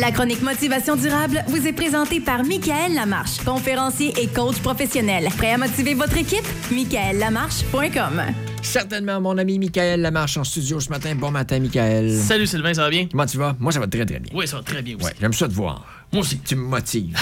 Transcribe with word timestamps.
La 0.00 0.12
chronique 0.12 0.40
Motivation 0.40 0.96
durable 0.96 1.44
vous 1.48 1.66
est 1.66 1.74
présentée 1.74 2.20
par 2.20 2.42
Michael 2.42 2.94
Lamarche, 2.94 3.36
conférencier 3.44 4.14
et 4.18 4.28
coach 4.28 4.56
professionnel. 4.60 5.28
Prêt 5.36 5.52
à 5.52 5.58
motiver 5.58 5.92
votre 5.92 6.16
équipe? 6.16 6.46
michaellamarche.com 6.70 8.22
Certainement, 8.62 9.20
mon 9.20 9.36
ami 9.36 9.58
Michael 9.58 10.00
Lamarche 10.00 10.38
en 10.38 10.44
studio 10.44 10.80
ce 10.80 10.88
matin. 10.88 11.14
Bon 11.14 11.30
matin, 11.30 11.58
Michael. 11.58 12.16
Salut 12.16 12.46
Sylvain, 12.46 12.72
ça 12.72 12.84
va 12.84 12.88
bien? 12.88 13.08
Comment 13.10 13.26
tu 13.26 13.36
vas? 13.36 13.54
Moi, 13.58 13.72
ça 13.72 13.80
va 13.80 13.88
très, 13.88 14.06
très 14.06 14.20
bien. 14.20 14.32
Oui, 14.34 14.48
ça 14.48 14.56
va 14.56 14.62
très 14.62 14.80
bien 14.80 14.96
aussi. 14.96 15.04
Ouais, 15.04 15.12
j'aime 15.20 15.34
ça 15.34 15.46
te 15.46 15.52
voir. 15.52 15.84
Moi 16.12 16.22
aussi. 16.22 16.38
Tu 16.38 16.56
me 16.56 16.62
motives. 16.62 17.14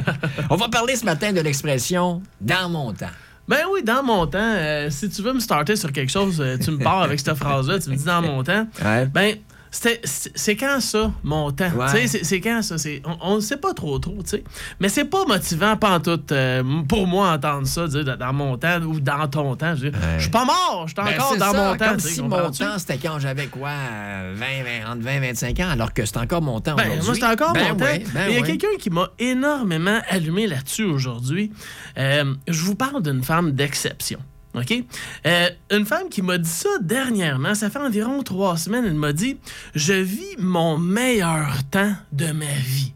On 0.50 0.56
va 0.56 0.68
parler 0.68 0.96
ce 0.96 1.06
matin 1.06 1.32
de 1.32 1.40
l'expression 1.40 2.20
dans 2.42 2.68
mon 2.68 2.92
temps. 2.92 3.06
Ben 3.48 3.60
oui, 3.72 3.82
dans 3.82 4.02
mon 4.02 4.26
temps, 4.26 4.38
euh, 4.38 4.90
si 4.90 5.08
tu 5.08 5.22
veux 5.22 5.32
me 5.32 5.40
starter 5.40 5.76
sur 5.76 5.90
quelque 5.92 6.12
chose, 6.12 6.38
euh, 6.40 6.58
tu 6.62 6.72
me 6.72 6.78
pars 6.78 7.00
avec 7.00 7.20
cette 7.20 7.36
phrase-là, 7.36 7.78
tu 7.78 7.88
me 7.88 7.96
dis 7.96 8.04
dans 8.04 8.20
mon 8.20 8.44
temps. 8.44 8.66
Ouais. 8.84 9.06
Ben, 9.06 9.36
c'est 9.70 10.56
quand 10.56 10.80
ça, 10.80 11.10
mon 11.22 11.50
temps? 11.52 11.70
Ouais. 11.72 12.06
C'est 12.06 12.40
quand 12.40 12.62
ça? 12.62 12.76
On 13.20 13.36
ne 13.36 13.40
sait 13.40 13.56
pas 13.56 13.74
trop 13.74 13.98
trop, 13.98 14.16
tu 14.22 14.30
sais. 14.30 14.44
Mais 14.80 14.88
c'est 14.88 15.04
pas 15.04 15.24
motivant, 15.26 15.76
pas 15.76 15.90
en 15.96 16.00
tout, 16.00 16.20
euh, 16.32 16.62
pour 16.88 17.06
moi, 17.06 17.32
entendre 17.32 17.66
ça, 17.66 17.86
dire 17.86 18.16
dans- 18.16 18.32
mon 18.32 18.56
temps 18.56 18.80
ou 18.82 19.00
dans 19.00 19.26
ton 19.28 19.56
temps. 19.56 19.74
Je 19.74 19.86
Ouais. 19.88 19.92
suis 20.18 20.30
pas 20.30 20.44
mort, 20.44 20.84
je 20.86 20.94
suis 20.94 20.94
Ben, 20.96 21.14
encore 21.14 21.36
dans 21.36 21.52
ça, 21.52 21.70
mon 21.70 21.76
temps. 21.76 21.88
Comme 21.88 21.98
si 22.00 22.22
mon 22.22 22.50
temps, 22.50 22.78
c'était 22.78 22.98
quand 22.98 23.18
j'avais 23.18 23.46
quoi? 23.46 23.68
euh, 23.70 24.34
20, 24.36 24.46
20, 24.86 24.92
entre 24.92 25.02
20 25.02 25.12
et 25.16 25.20
25 25.20 25.60
ans, 25.60 25.68
alors 25.70 25.92
que 25.92 26.04
c'est 26.04 26.16
encore 26.18 26.42
mon 26.42 26.60
temps 26.60 26.74
Ben, 26.76 26.84
aujourd'hui. 26.98 27.06
moi, 27.06 27.14
c'est 27.14 27.24
encore 27.42 27.52
Ben 27.52 27.68
mon 27.72 27.76
temps. 27.76 27.84
ouais, 27.84 28.04
Il 28.30 28.34
y 28.34 28.38
a 28.38 28.42
quelqu'un 28.42 28.76
qui 28.78 28.90
m'a 28.90 29.08
énormément 29.18 29.98
allumé 30.08 30.46
là-dessus 30.46 30.84
aujourd'hui. 30.84 31.52
Euh, 31.98 32.34
je 32.46 32.62
vous 32.62 32.74
parle 32.74 33.02
d'une 33.02 33.22
femme 33.22 33.52
d'exception. 33.52 34.18
Euh, 35.26 35.48
une 35.70 35.86
femme 35.86 36.08
qui 36.08 36.22
m'a 36.22 36.38
dit 36.38 36.48
ça 36.48 36.68
dernièrement, 36.80 37.54
ça 37.54 37.70
fait 37.70 37.78
environ 37.78 38.22
trois 38.22 38.56
semaines, 38.56 38.84
elle 38.84 38.94
m'a 38.94 39.12
dit 39.12 39.38
Je 39.74 39.94
vis 39.94 40.36
mon 40.38 40.78
meilleur 40.78 41.64
temps 41.70 41.94
de 42.12 42.32
ma 42.32 42.46
vie. 42.46 42.92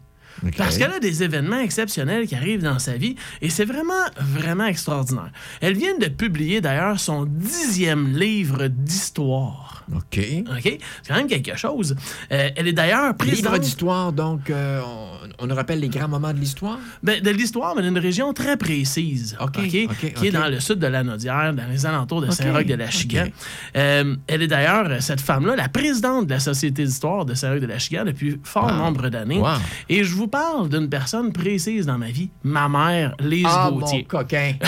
Parce 0.57 0.77
qu'elle 0.77 0.91
a 0.91 0.99
des 0.99 1.23
événements 1.23 1.59
exceptionnels 1.59 2.27
qui 2.27 2.35
arrivent 2.35 2.63
dans 2.63 2.79
sa 2.79 2.93
vie 2.97 3.15
et 3.41 3.49
c'est 3.49 3.65
vraiment, 3.65 3.93
vraiment 4.19 4.65
extraordinaire. 4.65 5.31
Elle 5.61 5.75
vient 5.75 5.97
de 5.97 6.07
publier 6.07 6.61
d'ailleurs 6.61 6.99
son 6.99 7.25
dixième 7.25 8.17
livre 8.17 8.67
d'histoire. 8.67 9.83
OK. 9.93 10.19
OK? 10.19 10.77
C'est 11.01 11.07
quand 11.07 11.15
même 11.15 11.27
quelque 11.27 11.55
chose. 11.57 11.95
Euh, 12.31 12.49
elle 12.55 12.67
est 12.67 12.73
d'ailleurs 12.73 13.15
présidente... 13.15 13.53
Livre 13.53 13.63
d'histoire, 13.63 14.13
donc, 14.13 14.49
euh, 14.49 14.81
on, 14.85 15.43
on 15.43 15.47
nous 15.47 15.55
rappelle 15.55 15.79
les 15.79 15.89
grands 15.89 16.07
moments 16.07 16.33
de 16.33 16.39
l'histoire? 16.39 16.79
Ben, 17.03 17.21
de 17.21 17.29
l'histoire, 17.29 17.75
mais 17.75 17.81
d'une 17.81 17.97
région 17.97 18.31
très 18.33 18.55
précise. 18.57 19.35
OK, 19.41 19.57
OK, 19.57 19.67
Qui 19.67 19.85
OK. 19.87 20.23
est 20.23 20.31
dans 20.31 20.47
le 20.47 20.59
sud 20.59 20.79
de 20.79 20.87
la 20.87 21.03
Naudière, 21.03 21.53
dans 21.53 21.67
les 21.69 21.85
alentours 21.85 22.21
de 22.21 22.31
Saint-Roch 22.31 22.65
de 22.65 22.75
la 22.75 22.89
Chigan. 22.89 23.27
Euh, 23.75 24.15
elle 24.27 24.41
est 24.41 24.47
d'ailleurs, 24.47 25.01
cette 25.01 25.21
femme-là, 25.21 25.55
la 25.55 25.67
présidente 25.69 26.27
de 26.27 26.31
la 26.33 26.39
Société 26.39 26.85
d'histoire 26.85 27.25
de 27.25 27.33
Saint-Roch 27.33 27.59
de 27.59 27.65
la 27.67 27.79
Chigan 27.79 28.05
depuis 28.05 28.39
fort 28.43 28.63
Wow. 28.63 28.77
nombre 28.77 29.09
d'années. 29.09 29.39
Wow. 29.39 29.49
Et 29.89 30.05
je 30.05 30.13
vous 30.15 30.27
parle 30.33 30.67
d'une 30.69 30.89
personne 30.89 31.31
précise 31.31 31.85
dans 31.85 31.97
ma 31.99 32.07
vie, 32.07 32.29
ma 32.43 32.67
mère, 32.67 33.15
Lise 33.19 33.45
Ah, 33.47 33.69
mon 33.71 33.79
Gauthier. 33.79 34.03
coquin. 34.05 34.53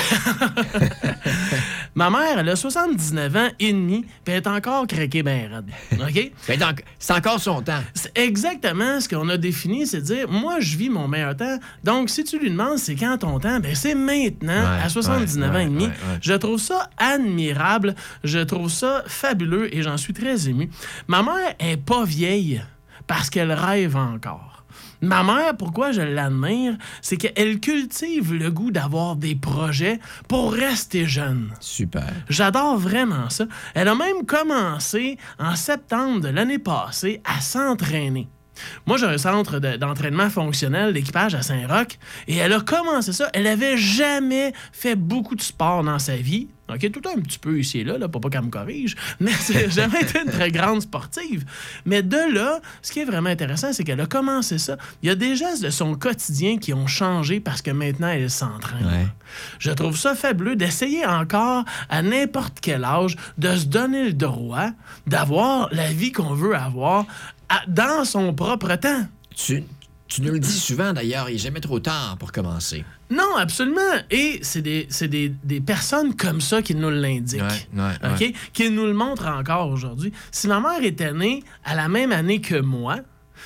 Ma 1.97 2.09
mère, 2.09 2.39
elle 2.39 2.49
a 2.49 2.55
79 2.57 3.35
ans 3.37 3.47
et 3.57 3.71
demi, 3.71 4.01
puis 4.25 4.33
elle 4.33 4.43
est 4.43 4.47
encore 4.47 4.85
craquée 4.85 5.23
ben 5.23 5.49
raide. 5.49 5.71
OK? 6.01 6.31
Ben, 6.47 6.59
donc, 6.59 6.83
C'est 6.99 7.13
encore 7.13 7.39
son 7.39 7.61
temps. 7.61 7.79
C'est 7.93 8.15
exactement 8.17 8.99
ce 8.99 9.07
qu'on 9.07 9.29
a 9.29 9.37
défini, 9.37 9.87
c'est 9.87 10.01
dire, 10.01 10.29
moi, 10.29 10.59
je 10.59 10.75
vis 10.75 10.89
mon 10.89 11.07
meilleur 11.07 11.37
temps. 11.37 11.57
Donc, 11.85 12.09
si 12.09 12.25
tu 12.25 12.37
lui 12.37 12.51
demandes 12.51 12.77
c'est 12.79 12.95
quand 12.95 13.17
ton 13.19 13.39
temps, 13.39 13.61
ben 13.61 13.73
c'est 13.75 13.95
maintenant, 13.95 14.53
Ouais, 14.53 14.83
à 14.83 14.89
79 14.89 15.49
ouais, 15.51 15.55
ans 15.55 15.59
et 15.61 15.65
demi. 15.67 15.85
ouais. 15.85 15.91
Je 16.21 16.33
trouve 16.33 16.59
ça 16.59 16.89
admirable, 16.97 17.95
je 18.25 18.39
trouve 18.39 18.69
ça 18.69 19.03
fabuleux 19.07 19.73
et 19.73 19.81
j'en 19.81 19.95
suis 19.97 20.11
très 20.13 20.49
ému. 20.49 20.69
Ma 21.07 21.23
mère 21.23 21.55
est 21.59 21.77
pas 21.77 22.03
vieille 22.03 22.61
parce 23.07 23.29
qu'elle 23.29 23.53
rêve 23.53 23.95
encore. 23.95 24.54
Ma 25.01 25.23
mère, 25.23 25.55
pourquoi 25.57 25.91
je 25.91 26.01
l'admire, 26.01 26.77
c'est 27.01 27.17
qu'elle 27.17 27.59
cultive 27.59 28.33
le 28.33 28.51
goût 28.51 28.71
d'avoir 28.71 29.15
des 29.15 29.35
projets 29.35 29.99
pour 30.27 30.53
rester 30.53 31.05
jeune. 31.05 31.51
Super. 31.59 32.11
J'adore 32.29 32.77
vraiment 32.77 33.29
ça. 33.29 33.45
Elle 33.73 33.87
a 33.87 33.95
même 33.95 34.25
commencé 34.25 35.17
en 35.39 35.55
septembre 35.55 36.21
de 36.21 36.29
l'année 36.29 36.59
passée 36.59 37.21
à 37.25 37.41
s'entraîner. 37.41 38.27
Moi, 38.85 38.97
j'ai 38.97 39.05
un 39.05 39.17
centre 39.17 39.59
de- 39.59 39.77
d'entraînement 39.77 40.29
fonctionnel 40.29 40.93
d'équipage 40.93 41.35
à 41.35 41.41
Saint-Roch 41.41 41.97
et 42.27 42.37
elle 42.37 42.53
a 42.53 42.61
commencé 42.61 43.13
ça. 43.13 43.29
Elle 43.33 43.47
avait 43.47 43.77
jamais 43.77 44.53
fait 44.71 44.95
beaucoup 44.95 45.35
de 45.35 45.41
sport 45.41 45.83
dans 45.83 45.99
sa 45.99 46.15
vie. 46.15 46.47
OK, 46.67 46.91
tout 46.91 47.01
un 47.15 47.21
petit 47.21 47.37
peu 47.37 47.59
ici 47.59 47.81
et 47.81 47.83
là, 47.83 47.99
là 47.99 48.07
pour 48.07 48.21
pas 48.21 48.29
qu'elle 48.29 48.41
me 48.41 48.49
corrige, 48.49 48.95
mais 49.19 49.31
c'est 49.33 49.69
jamais 49.71 50.01
été 50.01 50.19
une 50.19 50.31
très 50.31 50.49
grande 50.49 50.81
sportive. 50.81 51.45
Mais 51.85 52.01
de 52.01 52.33
là, 52.33 52.59
ce 52.81 52.91
qui 52.91 53.01
est 53.01 53.05
vraiment 53.05 53.29
intéressant, 53.29 53.71
c'est 53.71 53.83
qu'elle 53.83 54.01
a 54.01 54.07
commencé 54.07 54.57
ça. 54.57 54.75
Il 55.03 55.07
y 55.07 55.11
a 55.11 55.15
des 55.15 55.35
gestes 55.35 55.61
de 55.63 55.69
son 55.69 55.93
quotidien 55.93 56.57
qui 56.57 56.73
ont 56.73 56.87
changé 56.87 57.39
parce 57.39 57.61
que 57.61 57.69
maintenant, 57.69 58.07
elle 58.07 58.31
s'entraîne. 58.31 58.83
Ouais. 58.85 59.07
Je 59.59 59.69
trouve 59.71 59.95
ça 59.95 60.15
fabuleux 60.15 60.55
d'essayer 60.55 61.05
encore, 61.05 61.65
à 61.89 62.01
n'importe 62.01 62.57
quel 62.61 62.83
âge, 62.83 63.15
de 63.37 63.55
se 63.55 63.65
donner 63.65 64.05
le 64.05 64.13
droit 64.13 64.69
d'avoir 65.05 65.69
la 65.71 65.91
vie 65.91 66.11
qu'on 66.11 66.33
veut 66.33 66.55
avoir 66.55 67.05
à- 67.49 67.63
dans 67.67 68.05
son 68.05 68.33
propre 68.33 68.75
temps. 68.75 69.07
Tu, 69.35 69.63
tu 70.07 70.21
nous 70.21 70.31
le 70.33 70.39
dis 70.39 70.51
souvent, 70.59 70.93
d'ailleurs, 70.93 71.29
il 71.29 71.33
n'est 71.33 71.37
jamais 71.39 71.59
trop 71.61 71.79
tard 71.79 72.15
pour 72.19 72.31
commencer. 72.31 72.85
Non, 73.09 73.35
absolument. 73.37 73.81
Et 74.09 74.39
c'est 74.41 74.61
des, 74.61 74.87
des, 75.01 75.29
des 75.43 75.61
personnes 75.61 76.15
comme 76.15 76.41
ça 76.41 76.61
qui 76.61 76.73
nous 76.75 76.89
l'indiquent. 76.89 77.41
Ouais, 77.41 77.81
ouais, 77.81 78.11
OK? 78.13 78.19
ouais. 78.19 78.33
Qui 78.53 78.69
nous 78.71 78.85
le 78.85 78.93
montrent 78.93 79.27
encore 79.27 79.69
aujourd'hui. 79.69 80.11
Si 80.31 80.47
ma 80.47 80.59
mère 80.59 80.81
était 80.83 81.13
née 81.13 81.43
à 81.63 81.75
la 81.75 81.87
même 81.87 82.11
année 82.11 82.41
que 82.41 82.59
moi, 82.59 82.97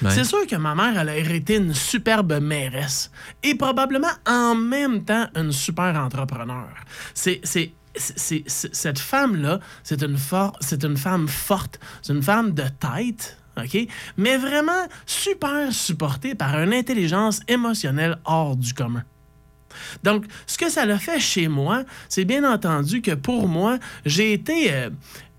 c'est 0.07 0.23
sûr 0.23 0.47
que 0.47 0.55
ma 0.55 0.75
mère, 0.75 0.97
elle 0.97 1.09
a 1.09 1.17
hérité 1.17 1.57
une 1.57 1.73
superbe 1.73 2.39
mairesse 2.41 3.11
et 3.43 3.55
probablement 3.55 4.07
en 4.25 4.55
même 4.55 5.03
temps 5.03 5.27
une 5.35 5.51
super 5.51 5.93
entrepreneur. 5.97 6.69
C'est. 7.13 7.41
cette 7.95 8.99
femme-là, 8.99 9.59
c'est 9.83 10.01
une, 10.03 10.17
for- 10.17 10.55
c'est 10.61 10.83
une 10.85 10.95
femme 10.95 11.27
forte, 11.27 11.79
c'est 12.01 12.13
une 12.13 12.23
femme 12.23 12.51
de 12.53 12.63
tête, 12.79 13.37
Mais 14.17 14.37
vraiment 14.37 14.87
super 15.05 15.71
supportée 15.73 16.35
par 16.35 16.61
une 16.61 16.73
intelligence 16.73 17.41
émotionnelle 17.47 18.17
hors 18.25 18.55
du 18.55 18.73
commun. 18.73 19.03
Donc, 20.03 20.25
ce 20.47 20.57
que 20.57 20.69
ça 20.69 20.85
l'a 20.85 20.97
fait 20.97 21.19
chez 21.19 21.47
moi, 21.47 21.83
c'est 22.07 22.25
bien 22.25 22.49
entendu 22.49 23.01
que 23.01 23.11
pour 23.11 23.47
moi, 23.47 23.77
j'ai 24.05 24.33
été 24.33 24.73
euh, 24.73 24.89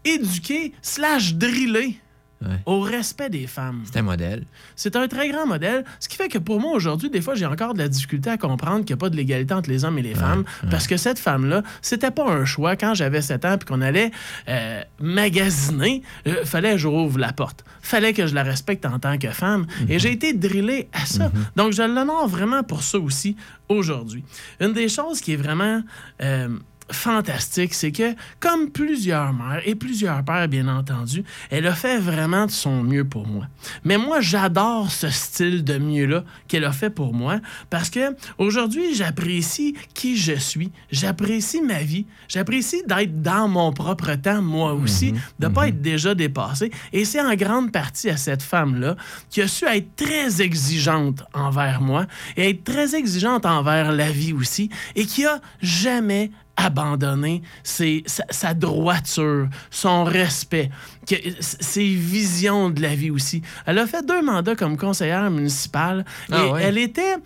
éduqué 0.04 0.72
slash 0.82 1.34
drillé 1.34 2.00
Ouais. 2.42 2.56
au 2.64 2.80
respect 2.80 3.28
des 3.28 3.46
femmes. 3.46 3.82
C'est 3.84 3.98
un 3.98 4.02
modèle. 4.02 4.44
C'est 4.74 4.96
un 4.96 5.08
très 5.08 5.28
grand 5.28 5.46
modèle, 5.46 5.84
ce 5.98 6.08
qui 6.08 6.16
fait 6.16 6.28
que 6.28 6.38
pour 6.38 6.58
moi 6.58 6.72
aujourd'hui, 6.72 7.10
des 7.10 7.20
fois, 7.20 7.34
j'ai 7.34 7.44
encore 7.44 7.74
de 7.74 7.78
la 7.80 7.88
difficulté 7.88 8.30
à 8.30 8.38
comprendre 8.38 8.78
qu'il 8.78 8.94
n'y 8.94 8.94
a 8.94 8.96
pas 8.96 9.10
de 9.10 9.16
l'égalité 9.16 9.52
entre 9.52 9.68
les 9.68 9.84
hommes 9.84 9.98
et 9.98 10.02
les 10.02 10.14
femmes, 10.14 10.44
parce 10.70 10.86
que 10.86 10.96
cette 10.96 11.18
femme-là, 11.18 11.62
c'était 11.82 12.10
pas 12.10 12.26
un 12.26 12.46
choix 12.46 12.76
quand 12.76 12.94
j'avais 12.94 13.20
7 13.20 13.44
ans 13.44 13.58
puis 13.58 13.66
qu'on 13.66 13.82
allait 13.82 14.10
euh, 14.48 14.82
magasiner, 15.00 16.02
euh, 16.26 16.46
fallait 16.46 16.72
que 16.72 16.78
je 16.78 16.88
rouvre 16.88 17.18
la 17.18 17.34
porte, 17.34 17.62
fallait 17.82 18.14
que 18.14 18.26
je 18.26 18.34
la 18.34 18.42
respecte 18.42 18.86
en 18.86 18.98
tant 18.98 19.18
que 19.18 19.28
femme, 19.28 19.66
et 19.90 19.98
j'ai 19.98 20.12
été 20.12 20.32
drillé 20.32 20.88
à 20.94 21.04
ça. 21.04 21.30
Donc 21.56 21.74
je 21.74 21.82
l'honore 21.82 22.26
vraiment 22.26 22.62
pour 22.62 22.82
ça 22.82 22.98
aussi 22.98 23.36
aujourd'hui. 23.68 24.24
Une 24.60 24.72
des 24.72 24.88
choses 24.88 25.20
qui 25.20 25.34
est 25.34 25.36
vraiment 25.36 25.82
euh, 26.22 26.48
fantastique, 26.92 27.74
c'est 27.74 27.92
que, 27.92 28.14
comme 28.38 28.70
plusieurs 28.70 29.32
mères 29.32 29.62
et 29.64 29.74
plusieurs 29.74 30.24
pères, 30.24 30.48
bien 30.48 30.68
entendu, 30.68 31.24
elle 31.50 31.66
a 31.66 31.74
fait 31.74 31.98
vraiment 31.98 32.46
de 32.46 32.50
son 32.50 32.82
mieux 32.82 33.04
pour 33.04 33.26
moi. 33.26 33.46
Mais 33.84 33.98
moi, 33.98 34.20
j'adore 34.20 34.90
ce 34.90 35.08
style 35.08 35.64
de 35.64 35.78
mieux-là 35.78 36.24
qu'elle 36.48 36.64
a 36.64 36.72
fait 36.72 36.90
pour 36.90 37.14
moi 37.14 37.40
parce 37.70 37.90
que 37.90 38.16
aujourd'hui, 38.38 38.94
j'apprécie 38.94 39.74
qui 39.94 40.16
je 40.16 40.34
suis, 40.34 40.70
j'apprécie 40.90 41.62
ma 41.62 41.82
vie, 41.82 42.06
j'apprécie 42.28 42.82
d'être 42.86 43.22
dans 43.22 43.48
mon 43.48 43.72
propre 43.72 44.14
temps, 44.14 44.42
moi 44.42 44.74
aussi, 44.74 45.14
de 45.38 45.48
pas 45.48 45.68
être 45.68 45.80
déjà 45.80 46.14
dépassé. 46.14 46.70
Et 46.92 47.04
c'est 47.04 47.20
en 47.20 47.34
grande 47.34 47.72
partie 47.72 48.10
à 48.10 48.16
cette 48.16 48.42
femme-là 48.42 48.96
qui 49.30 49.42
a 49.42 49.48
su 49.48 49.64
être 49.66 49.94
très 49.96 50.42
exigeante 50.42 51.22
envers 51.34 51.81
moi 51.81 52.06
et 52.36 52.50
être 52.50 52.64
très 52.64 52.94
exigeante 52.94 53.46
envers 53.46 53.93
la 53.93 54.10
vie 54.10 54.32
aussi 54.32 54.70
et 54.96 55.06
qui 55.06 55.25
a 55.25 55.40
jamais 55.60 56.31
abandonné 56.64 57.42
ses- 57.62 58.02
sa, 58.06 58.24
sa 58.30 58.54
droiture, 58.54 59.48
son 59.70 60.04
respect, 60.04 60.70
que- 61.08 61.14
ses 61.40 61.94
visions 61.94 62.70
de 62.70 62.80
la 62.82 62.94
vie 62.94 63.10
aussi. 63.10 63.42
Elle 63.66 63.78
a 63.78 63.86
fait 63.86 64.04
deux 64.06 64.22
mandats 64.22 64.54
comme 64.56 64.76
conseillère 64.76 65.30
municipale 65.30 66.04
et 66.30 66.32
Ah 66.32 66.48
ouais? 66.52 66.62
elle 66.62 66.78
était... 66.78 67.16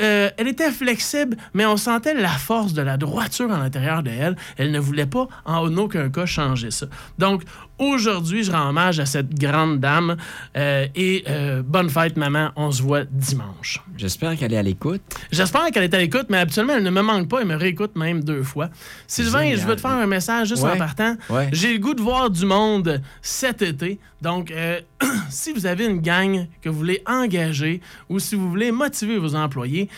euh, 0.00 0.28
elle 0.36 0.48
était 0.48 0.72
flexible, 0.72 1.36
mais 1.54 1.64
on 1.66 1.76
sentait 1.76 2.14
la 2.14 2.28
force 2.30 2.72
de 2.72 2.82
la 2.82 2.96
droiture 2.96 3.52
à 3.52 3.58
l'intérieur 3.58 4.02
de 4.02 4.10
elle. 4.10 4.36
Elle 4.56 4.72
ne 4.72 4.80
voulait 4.80 5.06
pas 5.06 5.28
en 5.44 5.76
aucun 5.76 6.10
cas 6.10 6.26
changer 6.26 6.70
ça. 6.72 6.86
Donc, 7.18 7.42
Aujourd'hui, 7.78 8.44
je 8.44 8.52
rends 8.52 8.68
hommage 8.68 9.00
à 9.00 9.06
cette 9.06 9.34
grande 9.34 9.80
dame. 9.80 10.16
Euh, 10.56 10.86
et 10.94 11.24
euh, 11.28 11.62
bonne 11.62 11.90
fête, 11.90 12.16
maman. 12.16 12.50
On 12.54 12.70
se 12.70 12.80
voit 12.82 13.04
dimanche. 13.04 13.82
J'espère 13.96 14.36
qu'elle 14.36 14.52
est 14.52 14.58
à 14.58 14.62
l'écoute. 14.62 15.02
J'espère 15.32 15.66
qu'elle 15.72 15.82
est 15.82 15.94
à 15.94 15.98
l'écoute, 15.98 16.26
mais 16.28 16.38
habituellement, 16.38 16.74
elle 16.76 16.84
ne 16.84 16.90
me 16.90 17.02
manque 17.02 17.28
pas. 17.28 17.40
Elle 17.40 17.48
me 17.48 17.56
réécoute 17.56 17.96
même 17.96 18.22
deux 18.22 18.44
fois. 18.44 18.70
Sylvain, 19.08 19.42
Génial. 19.42 19.58
je 19.58 19.66
veux 19.66 19.76
te 19.76 19.80
faire 19.80 19.90
un 19.90 20.06
message 20.06 20.48
juste 20.48 20.62
en 20.62 20.76
partant. 20.76 21.16
Ouais. 21.28 21.48
J'ai 21.52 21.72
le 21.72 21.80
goût 21.80 21.94
de 21.94 22.02
voir 22.02 22.30
du 22.30 22.46
monde 22.46 23.02
cet 23.22 23.60
été. 23.60 23.98
Donc, 24.22 24.52
euh, 24.52 24.80
si 25.28 25.52
vous 25.52 25.66
avez 25.66 25.86
une 25.86 26.00
gang 26.00 26.46
que 26.62 26.68
vous 26.68 26.78
voulez 26.78 27.02
engager 27.06 27.80
ou 28.08 28.20
si 28.20 28.36
vous 28.36 28.48
voulez 28.48 28.70
motiver 28.70 29.18
vos 29.18 29.34
employés, 29.34 29.88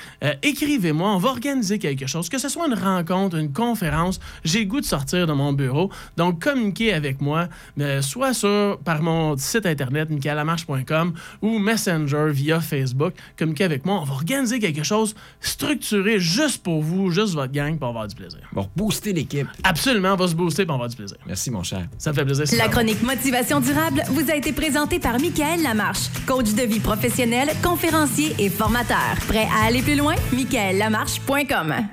écrivez-moi. 0.43 1.15
On 1.15 1.19
va 1.19 1.29
organiser 1.29 1.79
quelque 1.79 2.07
chose. 2.07 2.31
Que 2.31 2.39
ce 2.39 2.49
soit 2.49 2.67
une 2.67 2.75
rencontre, 2.75 3.37
une 3.37 3.53
conférence, 3.53 4.19
j'ai 4.45 4.61
le 4.61 4.65
goût 4.65 4.81
de 4.81 4.87
sortir 4.87 5.27
de 5.27 5.33
mon 5.33 5.53
bureau. 5.53 5.91
Donc, 6.17 6.43
communiquez 6.43 6.95
avec 6.95 7.21
moi, 7.21 7.49
euh, 7.81 8.03
soit 8.03 8.35
sur, 8.35 8.79
par 8.85 9.03
mon 9.03 9.37
site 9.37 9.67
internet, 9.67 10.11
michaelamarche.com 10.11 11.15
ou 11.43 11.59
Messenger 11.59 12.27
via 12.31 12.61
Facebook. 12.61 13.15
Communiquez 13.39 13.65
avec 13.65 13.85
moi. 13.85 14.01
On 14.01 14.05
va 14.05 14.15
organiser 14.15 14.59
quelque 14.59 14.83
chose 14.83 15.15
structuré 15.41 16.19
juste 16.19 16.63
pour 16.63 16.83
vous, 16.83 17.11
juste 17.11 17.35
votre 17.35 17.53
gang, 17.53 17.79
pour 17.79 17.89
avoir 17.89 18.07
du 18.07 18.15
plaisir. 18.15 18.41
Pour 18.53 18.69
booster 18.75 19.13
l'équipe. 19.13 19.47
Absolument, 19.65 20.15
on 20.15 20.17
va 20.17 20.29
se 20.29 20.35
booster 20.35 20.65
pour 20.65 20.75
avoir 20.75 20.89
du 20.89 20.97
plaisir. 20.97 21.17
Merci, 21.27 21.51
mon 21.51 21.63
cher. 21.63 21.87
Ça 21.99 22.11
me 22.11 22.17
fait 22.17 22.25
plaisir. 22.25 22.47
La 22.57 22.69
chronique 22.69 23.03
Motivation 23.03 23.61
durable 23.61 24.03
vous 24.09 24.31
a 24.31 24.35
été 24.35 24.53
présentée 24.53 24.99
par 24.99 25.21
Michael 25.21 25.63
Lamarche, 25.63 26.09
coach 26.27 26.55
de 26.55 26.63
vie 26.63 26.81
professionnel, 26.81 27.49
conférencier 27.63 28.35
et 28.39 28.49
formateur. 28.49 29.17
Prêt 29.29 29.49
à 29.55 29.67
aller 29.67 29.83
plus 29.83 29.97
loin? 29.97 30.15
michaellamarche.com 30.33 31.85